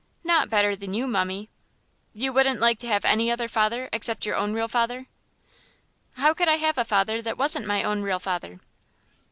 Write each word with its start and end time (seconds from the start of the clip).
"Not 0.23 0.49
better 0.49 0.75
than 0.75 0.95
you, 0.95 1.05
mummie." 1.05 1.51
"You 2.13 2.33
wouldn't 2.33 2.59
like 2.59 2.79
to 2.79 2.87
have 2.87 3.05
any 3.05 3.29
other 3.29 3.47
father 3.47 3.87
except 3.93 4.25
your 4.25 4.35
own 4.35 4.51
real 4.51 4.67
father?" 4.67 5.05
"How 6.13 6.33
could 6.33 6.47
I 6.47 6.55
have 6.55 6.79
a 6.79 6.83
father 6.83 7.21
that 7.21 7.37
wasn't 7.37 7.67
my 7.67 7.83
own 7.83 8.01
real 8.01 8.17
father?" 8.17 8.61